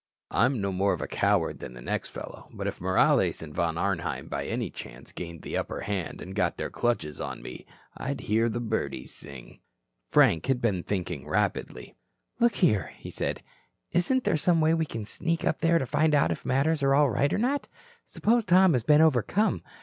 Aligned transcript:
"I'm 0.31 0.59
no 0.59 0.71
more 0.71 0.93
of 0.93 1.01
a 1.03 1.07
coward 1.07 1.59
than 1.59 1.75
the 1.75 1.79
next 1.83 2.09
fellow. 2.09 2.49
But 2.51 2.65
if 2.65 2.81
Morales 2.81 3.43
and 3.43 3.53
Von 3.53 3.77
Arnheim 3.77 4.29
by 4.29 4.45
any 4.47 4.71
chance 4.71 5.11
gained 5.11 5.43
the 5.43 5.55
upper 5.55 5.81
hand 5.81 6.23
and 6.23 6.33
got 6.33 6.57
their 6.57 6.71
clutches 6.71 7.21
on 7.21 7.43
me, 7.43 7.67
I'd 7.95 8.21
hear 8.21 8.49
the 8.49 8.59
birdies 8.59 9.13
sing." 9.13 9.59
Frank 10.07 10.47
had 10.47 10.59
been 10.59 10.81
thinking 10.81 11.27
rapidly. 11.27 11.93
"Look 12.39 12.55
here," 12.55 12.95
he 12.97 13.11
said, 13.11 13.43
"isn't 13.91 14.23
there 14.23 14.37
some 14.37 14.59
way 14.59 14.73
we 14.73 14.87
can 14.87 15.05
sneak 15.05 15.45
up 15.45 15.59
there 15.61 15.77
to 15.77 15.85
find 15.85 16.15
out 16.15 16.31
if 16.31 16.47
matters 16.47 16.81
are 16.81 16.95
all 16.95 17.11
right 17.11 17.31
or 17.31 17.37
not? 17.37 17.67
Suppose 18.07 18.43
Tom 18.43 18.73
has 18.73 18.81
been 18.81 19.01
overcome. 19.01 19.61